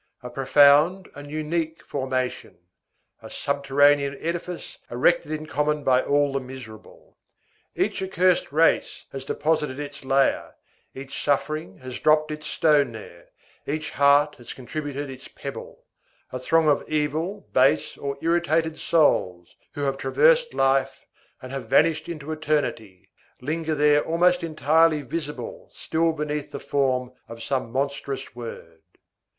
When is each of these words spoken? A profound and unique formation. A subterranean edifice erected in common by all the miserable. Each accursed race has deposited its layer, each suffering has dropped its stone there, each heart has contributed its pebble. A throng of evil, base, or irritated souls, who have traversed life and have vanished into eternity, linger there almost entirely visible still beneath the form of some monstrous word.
A 0.23 0.31
profound 0.31 1.09
and 1.13 1.29
unique 1.29 1.83
formation. 1.85 2.57
A 3.21 3.29
subterranean 3.29 4.17
edifice 4.19 4.79
erected 4.89 5.31
in 5.31 5.45
common 5.45 5.83
by 5.83 6.01
all 6.01 6.33
the 6.33 6.39
miserable. 6.39 7.17
Each 7.75 8.01
accursed 8.01 8.51
race 8.51 9.05
has 9.11 9.23
deposited 9.25 9.79
its 9.79 10.03
layer, 10.03 10.55
each 10.95 11.23
suffering 11.23 11.77
has 11.83 11.99
dropped 11.99 12.31
its 12.31 12.47
stone 12.47 12.93
there, 12.93 13.27
each 13.67 13.91
heart 13.91 14.37
has 14.37 14.53
contributed 14.53 15.11
its 15.11 15.27
pebble. 15.27 15.85
A 16.31 16.39
throng 16.39 16.67
of 16.67 16.83
evil, 16.89 17.47
base, 17.53 17.95
or 17.95 18.17
irritated 18.23 18.79
souls, 18.79 19.55
who 19.73 19.81
have 19.81 19.99
traversed 19.99 20.55
life 20.55 21.05
and 21.43 21.51
have 21.51 21.67
vanished 21.67 22.09
into 22.09 22.31
eternity, 22.31 23.11
linger 23.39 23.75
there 23.75 24.01
almost 24.03 24.41
entirely 24.41 25.03
visible 25.03 25.69
still 25.71 26.11
beneath 26.11 26.49
the 26.49 26.59
form 26.59 27.11
of 27.29 27.43
some 27.43 27.71
monstrous 27.71 28.35
word. 28.35 28.81